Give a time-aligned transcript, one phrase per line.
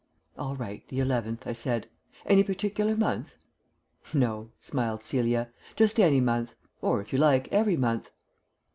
[0.35, 1.87] "All right, the eleventh," I said.
[2.25, 3.35] "Any particular month?"
[4.15, 6.55] "No," smiled Celia, "just any month.
[6.81, 8.09] Or, if you like, every month."